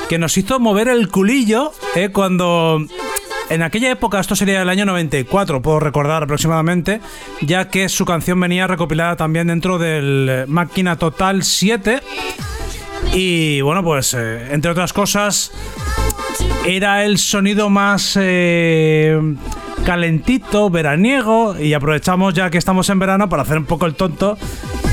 que 0.09 0.17
nos 0.17 0.35
hizo 0.39 0.59
mover 0.59 0.87
el 0.87 1.09
culillo 1.09 1.71
eh, 1.93 2.09
cuando... 2.11 2.79
En 3.53 3.61
aquella 3.61 3.91
época, 3.91 4.19
esto 4.19 4.35
sería 4.35 4.63
el 4.63 4.69
año 4.69 4.83
94, 4.83 5.61
puedo 5.61 5.79
recordar 5.79 6.23
aproximadamente, 6.23 7.01
ya 7.41 7.69
que 7.69 7.87
su 7.87 8.03
canción 8.03 8.39
venía 8.39 8.65
recopilada 8.65 9.15
también 9.15 9.45
dentro 9.45 9.77
del 9.77 10.27
eh, 10.27 10.45
Máquina 10.47 10.95
Total 10.95 11.43
7. 11.43 12.01
Y 13.13 13.61
bueno, 13.61 13.83
pues 13.83 14.15
eh, 14.15 14.47
entre 14.53 14.71
otras 14.71 14.91
cosas, 14.91 15.51
era 16.65 17.05
el 17.05 17.19
sonido 17.19 17.69
más 17.69 18.17
eh, 18.19 19.21
calentito, 19.85 20.69
veraniego, 20.69 21.59
y 21.59 21.73
aprovechamos 21.73 22.33
ya 22.33 22.49
que 22.49 22.57
estamos 22.57 22.89
en 22.89 22.99
verano 22.99 23.29
para 23.29 23.43
hacer 23.43 23.57
un 23.57 23.65
poco 23.65 23.85
el 23.85 23.95
tonto 23.95 24.37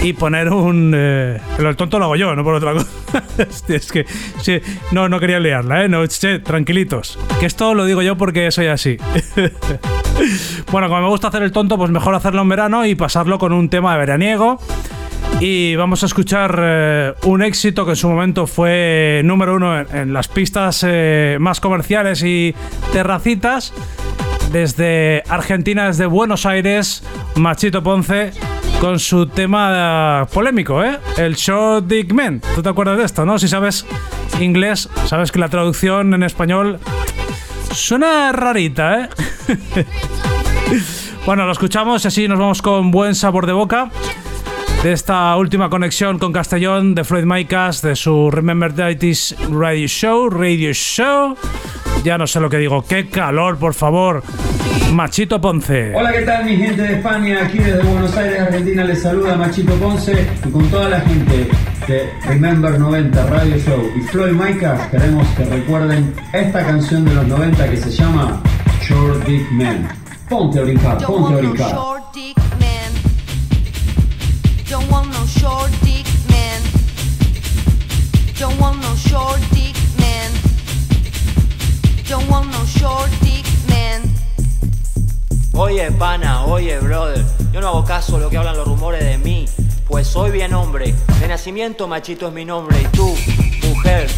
y 0.03 0.13
poner 0.13 0.51
un. 0.51 0.93
eh, 0.95 1.41
el 1.59 1.77
tonto 1.77 1.99
lo 1.99 2.07
hago 2.07 2.17
yo, 2.17 2.35
no 2.35 2.45
por 2.45 2.55
otra 2.55 2.73
cosa. 2.73 2.89
Es 3.69 3.91
que. 3.91 4.05
sí, 4.41 4.61
no, 4.93 5.09
no 5.09 5.19
quería 5.21 5.41
liarla, 5.41 5.85
¿eh? 5.85 5.89
No, 5.89 6.07
che, 6.07 6.39
tranquilitos. 6.41 7.19
Que 7.39 7.47
esto 7.47 7.75
lo 7.75 7.85
digo 7.85 8.03
yo 8.03 8.17
porque 8.17 8.51
soy 8.51 8.67
así. 8.67 8.97
bueno, 10.71 10.89
como 10.89 11.03
me 11.03 11.09
gusta 11.09 11.29
hacer 11.29 11.43
el 11.43 11.53
tonto, 11.53 11.77
pues 11.79 11.91
mejor 11.91 12.15
hacerlo 12.15 12.43
en 12.43 12.49
verano 12.49 12.87
y 12.87 12.95
pasarlo 12.95 13.39
con 13.39 13.53
un 13.53 13.69
tema 13.69 13.93
de 13.93 13.99
veraniego. 13.99 14.61
Y 15.41 15.75
vamos 15.77 16.03
a 16.03 16.07
escuchar 16.07 16.59
eh, 16.61 17.15
un 17.25 17.43
éxito 17.43 17.85
que 17.85 17.93
en 17.93 17.97
su 17.97 18.09
momento 18.09 18.47
fue 18.47 19.23
número 19.25 19.55
uno 19.55 19.79
en, 19.79 19.97
en 19.97 20.13
las 20.13 20.29
pistas 20.29 20.85
eh, 20.87 21.39
más 21.41 21.61
comerciales 21.61 22.23
y 22.23 22.55
terracitas. 22.93 23.73
Desde 24.53 25.23
Argentina, 25.29 25.87
desde 25.87 26.07
Buenos 26.07 26.45
Aires, 26.45 27.03
Machito 27.37 27.83
Ponce 27.83 28.33
con 28.81 28.99
su 28.99 29.27
tema 29.27 30.27
polémico, 30.33 30.83
¿eh? 30.83 30.99
El 31.17 31.35
Short 31.35 31.87
Dick 31.87 32.13
Man. 32.13 32.41
¿Tú 32.55 32.63
te 32.63 32.69
acuerdas 32.69 32.99
de 32.99 33.05
esto, 33.05 33.25
no? 33.25 33.39
Si 33.39 33.47
sabes 33.47 33.87
inglés, 34.41 34.89
sabes 35.07 35.31
que 35.31 35.39
la 35.39 35.49
traducción 35.49 36.15
en 36.15 36.23
español 36.23 36.81
suena 37.73 38.33
rarita, 38.33 39.03
¿eh? 39.03 39.09
bueno, 41.27 41.47
lo 41.47 41.53
escuchamos 41.53 42.05
y 42.05 42.09
así 42.09 42.27
nos 42.27 42.39
vamos 42.39 42.63
con 42.63 42.91
buen 42.91 43.15
sabor 43.15 43.47
de 43.47 43.53
boca 43.53 43.91
de 44.83 44.93
esta 44.93 45.37
última 45.37 45.69
conexión 45.69 46.19
con 46.19 46.33
Castellón 46.33 46.95
de 46.95 47.05
Floyd 47.05 47.25
Micas 47.25 47.83
de 47.83 47.95
su 47.95 48.31
Remember 48.31 48.73
Deities 48.73 49.37
Radio 49.51 49.87
Show, 49.87 50.31
Radio 50.31 50.73
Show. 50.73 51.37
Ya 52.05 52.17
no 52.17 52.27
sé 52.27 52.41
lo 52.41 52.49
que 52.49 52.57
digo. 52.57 52.83
¡Qué 52.83 53.09
calor, 53.09 53.59
por 53.59 53.75
favor! 53.75 54.23
Machito 54.93 55.41
Ponce. 55.41 55.95
Hola, 55.95 56.13
¿qué 56.13 56.23
tal 56.23 56.45
mi 56.45 56.57
gente 56.57 56.83
de 56.83 56.95
España? 56.95 57.45
Aquí 57.45 57.59
desde 57.59 57.83
Buenos 57.83 58.17
Aires, 58.17 58.41
Argentina, 58.41 58.85
les 58.85 59.03
saluda 59.03 59.37
Machito 59.37 59.75
Ponce 59.75 60.27
y 60.47 60.51
con 60.51 60.69
toda 60.71 60.89
la 60.89 61.01
gente 61.01 61.49
de 61.87 62.11
Remember 62.27 62.79
90 62.79 63.27
Radio 63.27 63.57
Show 63.59 63.91
y 63.97 64.01
Floyd 64.03 64.33
Micas 64.33 64.89
queremos 64.89 65.27
que 65.37 65.45
recuerden 65.45 66.15
esta 66.33 66.67
canción 66.67 67.05
de 67.05 67.15
los 67.15 67.27
90 67.27 67.71
que 67.71 67.77
se 67.77 67.91
llama 67.91 68.43
Short 68.83 69.25
Dick 69.27 69.51
Man. 69.53 69.89
Ponte 70.29 70.59
a 70.59 70.63
brincar, 70.63 70.99
ponte 71.05 71.35
a 71.35 71.37
brincar. 71.37 71.77
Don't 74.69 74.89
want 74.89 75.11
no 75.13 75.27
short 75.27 75.73
dick 75.83 76.07
man. 76.29 76.63
Don't 78.39 78.61
want 78.61 78.81
no 78.81 78.95
short 78.95 79.41
dick. 79.51 79.60
Oye, 85.53 85.93
pana, 85.93 86.45
oye, 86.47 86.79
brother. 86.81 87.25
Yo 87.53 87.61
no 87.61 87.69
hago 87.69 87.85
caso 87.85 88.17
a 88.17 88.21
lo 88.21 88.31
que 88.31 88.37
hablan 88.37 88.57
los 88.57 88.67
rumores 88.67 89.05
de 89.05 89.17
mí. 89.19 89.45
Pues 89.87 90.09
soy 90.09 90.33
bien 90.33 90.53
hombre. 90.55 90.93
De 91.21 91.29
nacimiento, 91.29 91.87
machito 91.87 92.27
es 92.27 92.33
mi 92.33 92.45
nombre. 92.45 92.81
Y 92.83 92.87
tú, 92.97 93.15
mujer. 93.69 94.11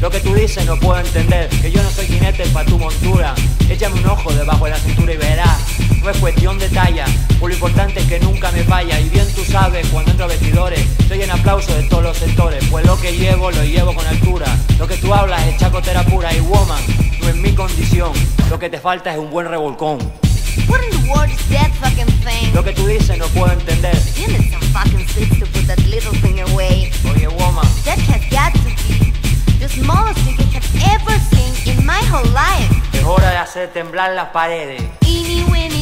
Lo 0.00 0.10
que 0.10 0.18
tú 0.18 0.34
dices 0.34 0.66
no 0.66 0.76
puedo 0.80 0.98
entender. 0.98 1.48
Que 1.48 1.70
yo 1.70 1.80
no 1.82 1.90
soy 1.90 2.06
jinete 2.06 2.44
para 2.46 2.68
tu 2.68 2.76
montura. 2.76 3.34
Échame 3.68 4.00
un 4.00 4.06
ojo 4.06 4.32
debajo 4.32 4.64
de 4.64 4.70
la 4.72 4.78
cintura 4.78 5.12
y 5.12 5.16
verás. 5.16 5.58
No 6.02 6.10
es 6.10 6.16
cuestión 6.16 6.58
de 6.58 6.68
talla. 6.68 7.04
Por 7.38 7.50
lo 7.50 7.54
importante 7.54 8.00
es 8.00 8.06
que 8.06 8.18
nunca 8.18 8.50
me 8.50 8.64
falla. 8.64 8.98
Y 8.98 9.08
bien 9.08 9.26
tú 9.34 9.44
sabes, 9.44 9.86
cuando 9.88 10.10
entro 10.10 10.24
a 10.24 10.28
vestidores, 10.28 10.84
soy 11.06 11.22
en 11.22 11.30
aplauso 11.30 11.72
de 11.74 11.84
todos 11.84 12.02
los 12.02 12.16
sectores. 12.18 12.64
Pues 12.70 12.84
lo 12.84 13.00
que 13.00 13.16
llevo, 13.16 13.50
lo 13.50 13.62
llevo 13.62 13.94
con 13.94 14.04
altura. 14.06 14.46
Lo 14.78 14.88
que 14.88 14.96
tú 14.96 15.14
hablas 15.14 15.46
es 15.46 15.56
chacotera 15.58 16.02
pura. 16.04 16.34
Y 16.34 16.40
woman, 16.40 16.82
no 17.20 17.28
es 17.28 17.36
mi 17.36 17.52
condición. 17.52 18.12
Lo 18.50 18.58
que 18.58 18.68
te 18.68 18.80
falta 18.80 19.12
es 19.12 19.18
un 19.18 19.30
buen 19.30 19.46
revolcón. 19.48 19.98
What 20.68 20.82
in 20.82 20.90
the 20.90 21.08
world 21.08 21.30
is 21.30 21.48
that 21.48 21.70
fucking 21.80 22.12
thing? 22.24 22.52
Lo 22.52 22.62
que 22.62 22.72
tú 22.72 22.86
dices 22.86 23.16
no 23.16 23.26
puedo 23.28 23.52
entender. 23.52 23.96
You 24.16 24.26
need 24.26 24.50
some 24.50 24.60
fucking 24.72 25.06
sense 25.08 25.38
to 25.38 25.46
put 25.46 25.66
that 25.66 25.78
little 25.86 26.12
finger 26.20 26.44
away. 26.52 26.90
Oye, 27.10 27.28
woman. 27.28 27.64
That 27.84 27.98
has 28.10 28.22
got 28.28 28.52
to 28.52 28.70
be 28.88 29.12
the 29.58 29.68
smallest 29.68 30.18
thing 30.24 30.36
I 30.38 30.58
have 30.58 31.00
ever 31.00 31.18
seen 31.30 31.54
in 31.74 31.86
my 31.86 32.02
whole 32.10 32.28
life. 32.32 32.68
Es 32.92 33.02
hora 33.04 33.30
de 33.30 33.36
hacer 33.38 33.72
temblar 33.72 34.12
las 34.14 34.28
paredes. 34.28 34.82
Eeny, 35.00 35.44
weeny, 35.50 35.81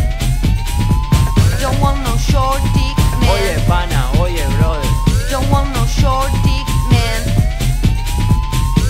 Don't 1.61 1.79
want 1.79 2.01
no 2.03 2.17
short 2.17 2.59
dick 2.73 2.97
man. 3.21 3.29
Oye, 3.29 3.63
pana, 3.67 4.09
oye, 4.19 4.45
brother. 4.57 4.81
Don't 5.29 5.47
want 5.51 5.69
no 5.75 5.85
short 5.85 6.31
dick 6.41 6.67
man. 6.89 7.21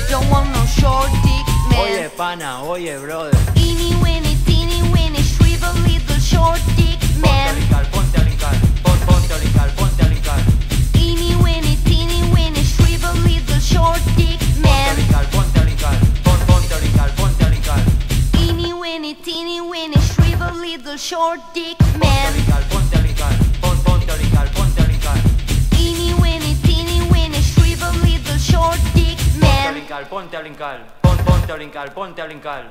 Don't 0.10 0.30
want 0.30 0.50
no 0.56 0.64
short 0.66 1.12
dick 1.28 1.46
man. 1.70 1.80
Oye, 1.84 2.10
pana, 2.16 2.64
oye, 2.64 2.98
brother. 2.98 3.38
Eeny, 3.58 3.94
weeny, 4.02 4.38
teeny, 4.48 4.82
weeny, 4.94 5.22
shrivel 5.22 5.74
little 5.84 6.20
short 6.20 6.62
dick 6.78 6.98
man. 7.20 7.60
Ponte 7.92 8.16
a 8.16 8.24
ponte 8.32 9.32
a 9.36 9.64
ponte 9.76 10.02
a 10.02 10.06
brincar. 10.08 10.40
Eeny, 10.96 11.36
weeny, 11.44 11.76
teeny, 11.84 12.24
weeny, 12.32 12.64
shrivel 12.64 13.14
little 13.28 13.60
short 13.60 14.00
dick 14.16 14.40
man. 14.64 14.96
Ponte 14.96 15.12
a 15.12 15.28
ponte 15.36 15.60
a 15.60 15.60
ponte 15.60 15.60
a 15.60 15.60
brincar. 15.60 15.60
Eeny, 15.60 15.60
weeny, 15.60 15.60
teeny, 15.60 15.60
weeny, 15.60 15.60
shrivel 15.60 15.60
little 15.60 15.60
short 15.60 15.60
dick 15.60 15.60
man. 15.60 15.60
Ponte 15.60 15.60
a 15.60 15.64
brincar, 15.68 15.96
pon, 16.24 16.40
ponte 16.48 16.72
a 16.72 16.78
brincar, 16.80 17.10
ponte 17.20 17.42
a 17.42 17.48
brincar. 17.52 17.80
Eeny, 18.40 18.72
weeny, 18.74 19.14
teeny, 19.16 19.60
weeny, 19.60 20.00
shrivel 20.00 20.54
little 20.56 20.98
short 20.98 21.41
Ponte 21.54 21.76
a 29.68 29.72
brincar, 29.72 30.08
ponte 30.10 30.38
a 30.38 30.42
brincar, 30.42 30.80
pon, 31.02 31.18
ponte 31.26 31.52
a 31.52 31.56
brincar, 31.56 31.94
ponte 31.94 32.22
a 32.22 32.26
brincar. 32.26 32.64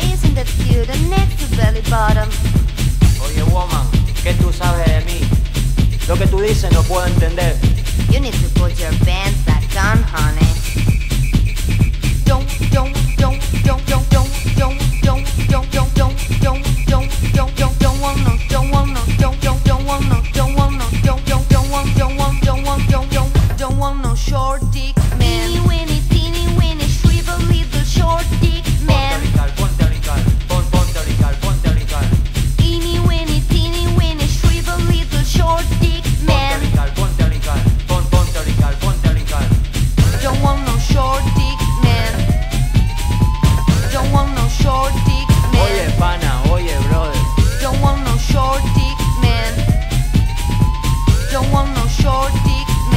Isn't 0.00 0.34
that 0.34 0.46
cute? 0.58 0.90
And 0.90 1.08
next 1.08 1.38
to 1.38 1.56
belly 1.56 1.82
bottom. 1.88 2.28
Oye, 3.22 3.44
woman, 3.52 3.86
¿qué 4.24 4.34
tú 4.34 4.52
sabes 4.52 4.84
de 4.86 5.00
mí? 5.04 5.20
Lo 6.08 6.16
que 6.16 6.26
tú 6.26 6.40
dices 6.40 6.72
no 6.72 6.82
puedo 6.82 7.06
entender. 7.06 7.56
You 8.10 8.18
need 8.18 8.34
to 8.34 8.48
put 8.60 8.76
your 8.80 8.92
pants 9.04 9.38
back 9.46 9.62
on, 9.76 10.02
honey. 10.02 10.81
don't 17.84 18.00
want 18.00 18.18
no, 18.20 18.36
don't 18.48 18.70
want 18.70 18.81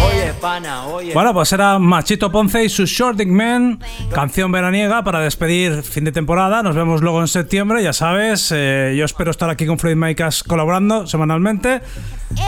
Oye, 0.05 0.33
pana, 0.41 0.85
oye. 0.87 1.13
Bueno, 1.13 1.33
pues 1.33 1.51
era 1.53 1.79
Machito 1.79 2.31
Ponce 2.31 2.63
y 2.65 2.69
su 2.69 2.85
Short 2.85 3.17
Dick 3.17 3.29
Man, 3.29 3.79
canción 4.13 4.51
veraniega 4.51 5.03
para 5.03 5.19
despedir 5.19 5.83
fin 5.83 6.03
de 6.05 6.11
temporada. 6.11 6.61
Nos 6.63 6.75
vemos 6.75 7.01
luego 7.01 7.21
en 7.21 7.27
septiembre, 7.27 7.81
ya 7.83 7.93
sabes. 7.93 8.51
eh, 8.55 8.95
yo 8.97 9.05
espero 9.05 9.31
estar 9.31 9.49
aquí 9.49 9.65
con 9.65 9.79
Floyd 9.79 9.95
Micas 9.95 10.43
colaborando 10.43 11.07
semanalmente 11.07 11.81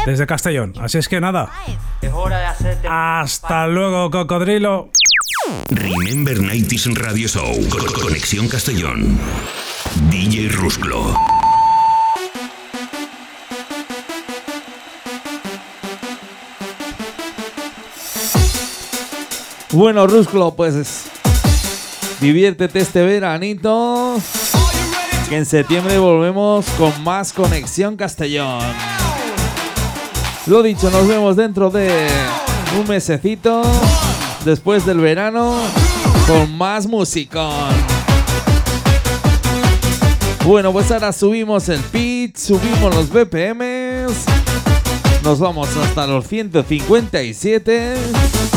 desde 0.06 0.28
Castellón. 0.28 0.74
Así 0.80 0.98
es 0.98 1.08
que 1.08 1.20
nada, 1.22 1.50
Es 2.02 2.12
hora 2.14 2.40
de 2.40 2.46
hacer 2.46 2.74
temblar. 2.76 3.22
hasta 3.24 3.68
luego, 3.68 4.12
cocodrilo. 4.12 4.90
Remember 5.70 6.38
90s 6.40 6.94
Radio 6.96 7.28
Show. 7.28 7.68
Co- 7.70 8.02
Conexión 8.02 8.48
Castellón. 8.48 9.18
DJ 10.10 10.50
Rusclo. 10.50 11.16
Bueno, 19.72 20.08
Rusclo, 20.08 20.56
pues 20.56 21.04
diviértete 22.22 22.80
este 22.80 23.04
veranito. 23.04 24.16
que 25.28 25.36
en 25.36 25.46
septiembre 25.46 25.98
volvemos 25.98 26.66
con 26.78 27.04
más 27.04 27.34
Conexión 27.34 27.98
Castellón. 27.98 28.62
Lo 30.46 30.64
dicho, 30.64 30.90
nos 30.90 31.06
vemos 31.06 31.36
dentro 31.36 31.70
de 31.70 32.08
un 32.80 32.88
mesecito, 32.88 33.62
después 34.46 34.86
del 34.86 35.00
verano, 35.00 35.54
con 36.28 36.58
más 36.58 36.88
musicón. 36.88 37.74
Bueno, 40.46 40.72
pues 40.72 40.90
ahora 40.92 41.12
subimos 41.12 41.68
el 41.68 41.82
pitch, 41.82 42.38
subimos 42.38 42.96
los 42.96 43.10
BPMs, 43.10 44.14
nos 45.26 45.40
vamos 45.40 45.68
hasta 45.76 46.08
los 46.08 46.26
157. 46.26 48.57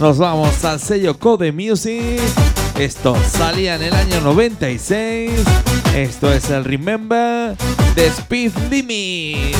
Nos 0.00 0.18
vamos 0.18 0.64
al 0.64 0.80
sello 0.80 1.18
Code 1.18 1.52
Music. 1.52 2.20
Esto 2.78 3.16
salía 3.30 3.76
en 3.76 3.82
el 3.84 3.94
año 3.94 4.20
96. 4.20 5.30
Esto 5.94 6.32
es 6.32 6.50
el 6.50 6.64
Remember 6.64 7.56
de 7.94 8.06
Speed 8.06 8.52
Limit. 8.70 9.56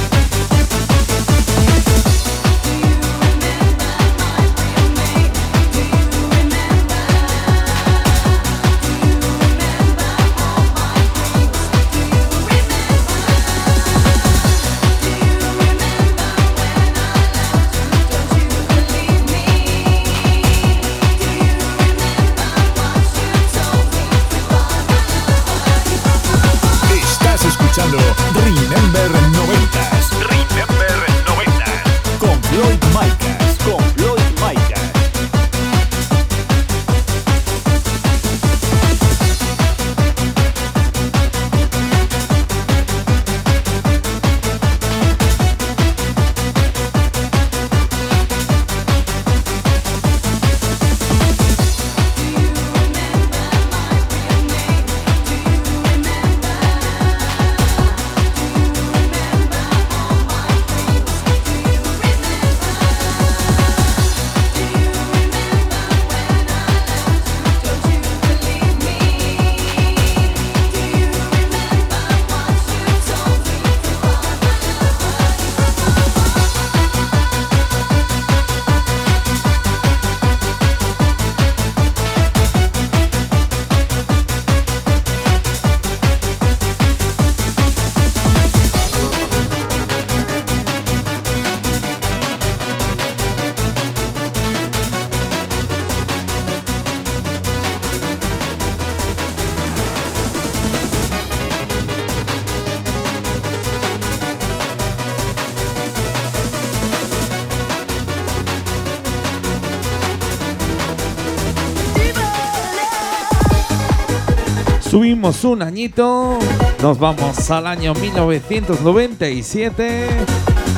Un 115.25 115.62
añito, 115.62 116.39
nos 116.83 116.99
vamos 116.99 117.51
al 117.51 117.66
año 117.66 117.95
1997. 117.95 120.07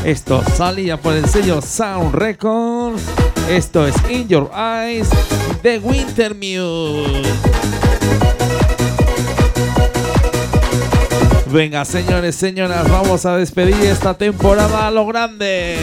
Esto 0.04 0.40
salía 0.54 0.96
por 0.96 1.14
el 1.14 1.28
sello 1.28 1.60
Sound 1.60 2.14
Records. 2.14 3.02
Esto 3.50 3.88
es 3.88 3.96
In 4.08 4.28
Your 4.28 4.48
Eyes 4.56 5.08
de 5.64 5.80
Wintermute. 5.80 7.24
Venga, 11.50 11.84
señores, 11.84 12.36
señoras, 12.36 12.88
vamos 12.88 13.26
a 13.26 13.36
despedir 13.36 13.74
esta 13.82 14.14
temporada 14.14 14.86
a 14.86 14.92
lo 14.92 15.06
grande. 15.06 15.76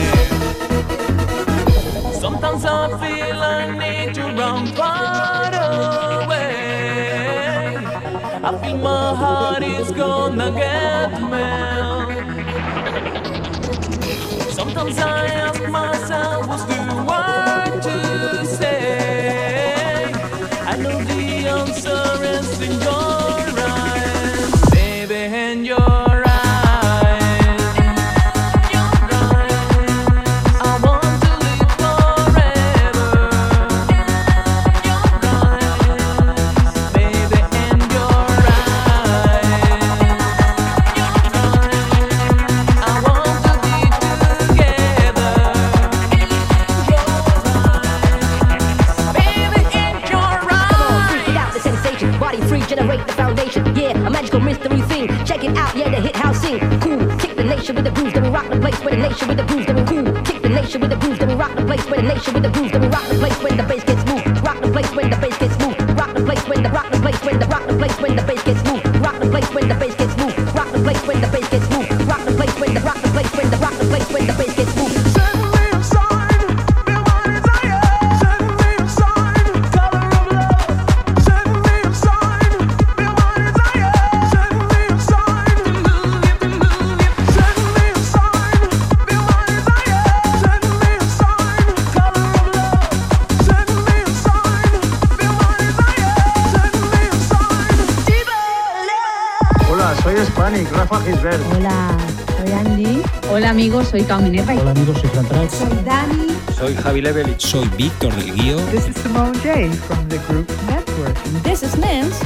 Soy 103.94 104.02
Cau 104.06 104.20
Minerva. 104.20 104.52
Hola 104.54 104.72
amigos, 104.72 104.98
soy 104.98 105.08
Fran 105.10 105.50
Soy 105.50 105.68
Dani. 105.84 106.26
Soy 106.58 106.74
Javi 106.74 107.00
Levelich. 107.00 107.40
Soy 107.40 107.70
Víctor 107.76 108.12
del 108.16 108.34
Guío. 108.34 108.56
This 108.72 108.88
is 108.88 108.96
Simone 108.96 109.38
J 109.40 109.70
from 109.86 110.08
the 110.08 110.18
group 110.26 110.50
Network. 110.68 111.16
This 111.44 111.62
is 111.62 111.76
Nance. 111.76 112.18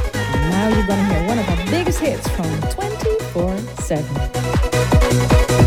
Now 0.50 0.70
you're 0.70 0.86
gonna 0.86 1.04
hear 1.04 1.26
one 1.28 1.38
of 1.38 1.46
our 1.46 1.58
biggest 1.70 2.00
hits 2.00 2.26
from 2.30 2.46
24-7. 2.72 5.57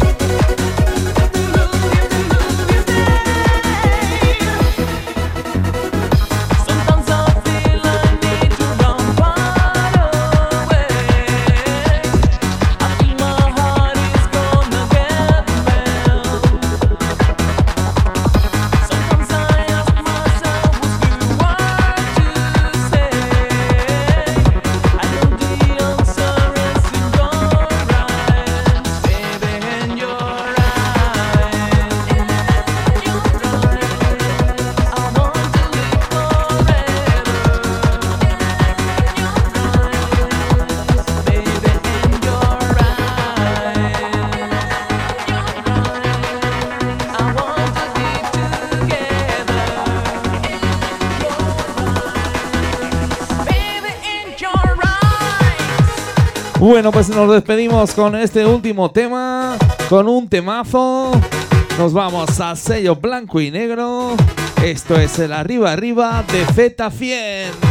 Bueno, 56.62 56.92
pues 56.92 57.10
nos 57.10 57.34
despedimos 57.34 57.92
con 57.96 58.16
este 58.16 58.46
último 58.46 58.92
tema, 58.92 59.58
con 59.90 60.08
un 60.08 60.30
temazo. 60.30 61.12
Nos 61.80 61.92
vamos 61.92 62.40
a 62.40 62.56
sello 62.56 62.96
blanco 62.98 63.42
y 63.42 63.50
negro. 63.50 64.16
Esto 64.64 64.96
es 64.96 65.18
el 65.18 65.34
arriba 65.34 65.72
arriba 65.72 66.24
de 66.32 66.46
Feta 66.54 66.92
100. 66.92 67.71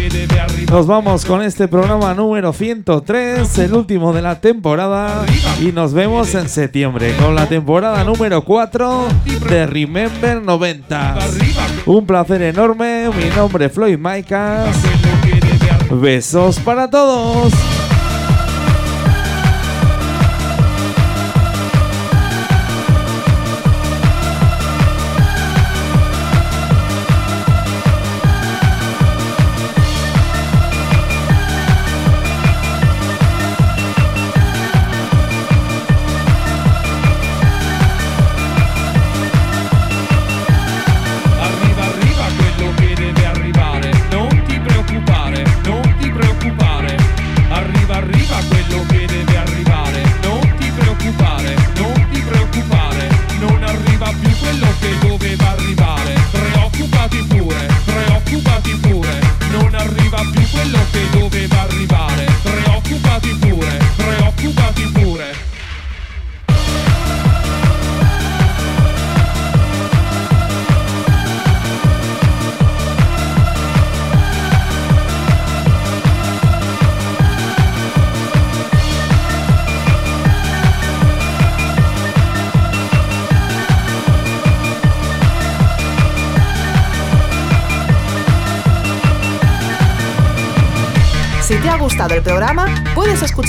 nos 0.71 0.87
vamos 0.87 1.25
con 1.25 1.41
este 1.41 1.67
programa 1.67 2.13
número 2.13 2.53
103, 2.53 3.59
el 3.59 3.73
último 3.73 4.13
de 4.13 4.21
la 4.21 4.39
temporada, 4.39 5.25
y 5.59 5.73
nos 5.73 5.93
vemos 5.93 6.33
en 6.33 6.47
septiembre 6.47 7.13
con 7.17 7.35
la 7.35 7.45
temporada 7.47 8.05
número 8.05 8.45
4 8.45 9.07
de 9.49 9.67
Remember 9.67 10.41
90. 10.41 11.17
Un 11.85 12.05
placer 12.05 12.41
enorme, 12.43 13.09
mi 13.09 13.25
nombre 13.35 13.65
es 13.65 13.73
Floyd 13.73 13.97
Maicas. 13.97 14.73
Besos 15.91 16.57
para 16.59 16.89
todos. 16.89 17.51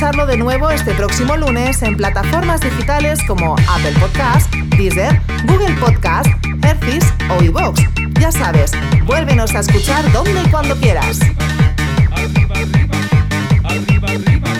Escucharlo 0.03 0.26
de 0.26 0.36
nuevo 0.36 0.68
este 0.68 0.94
próximo 0.94 1.36
lunes 1.36 1.80
en 1.80 1.96
plataformas 1.96 2.61
digitales 2.61 3.20
como 3.24 3.55
Apple 3.68 3.94
Podcast, 4.00 4.53
Deezer, 4.76 5.20
Google 5.46 5.72
Podcast, 5.74 6.26
Hercis 6.61 7.05
o 7.30 7.40
iVoox. 7.40 7.80
Ya 8.18 8.32
sabes, 8.32 8.72
vuélvenos 9.05 9.55
a 9.55 9.61
escuchar 9.61 10.11
donde 10.11 10.42
y 10.42 10.48
cuando 10.50 10.74
quieras. 10.74 11.20
Arriva, 12.11 12.57
arriva, 12.57 12.96
arriva, 13.62 14.09
arriva, 14.09 14.50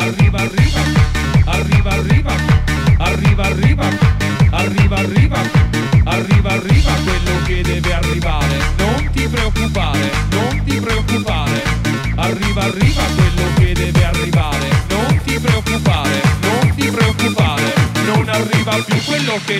arriva, 0.00 0.40
arriva, 0.40 0.78
arriva, 1.44 2.32
arriva, 3.00 3.86
arriva, 4.50 4.96
arriva, 6.06 6.50
arriva 6.54 6.92
quello 7.04 7.44
che 7.46 7.62
deve 7.62 7.92
arrivare. 7.92 8.30
Non 8.30 8.39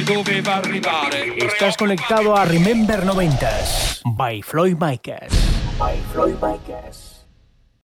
Doveva 0.04 0.56
arrivare. 0.56 1.34
Estás 1.36 1.76
conectado 1.76 2.36
a 2.36 2.44
Remember 2.44 3.04
90s 3.04 4.02
by 4.04 4.40
Floyd 4.42 4.76
Micas. 4.78 5.39